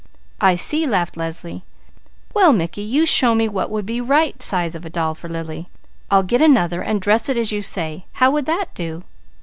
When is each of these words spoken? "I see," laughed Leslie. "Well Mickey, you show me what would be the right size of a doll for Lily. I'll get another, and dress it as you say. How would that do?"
"I 0.39 0.55
see," 0.55 0.87
laughed 0.87 1.15
Leslie. 1.15 1.63
"Well 2.33 2.53
Mickey, 2.53 2.81
you 2.81 3.05
show 3.05 3.35
me 3.35 3.47
what 3.47 3.69
would 3.69 3.85
be 3.85 3.99
the 3.99 4.03
right 4.05 4.41
size 4.41 4.73
of 4.73 4.83
a 4.83 4.89
doll 4.89 5.13
for 5.13 5.29
Lily. 5.29 5.69
I'll 6.09 6.23
get 6.23 6.41
another, 6.41 6.81
and 6.81 6.99
dress 6.99 7.29
it 7.29 7.37
as 7.37 7.51
you 7.51 7.61
say. 7.61 8.07
How 8.13 8.31
would 8.31 8.47
that 8.47 8.73
do?" 8.73 9.03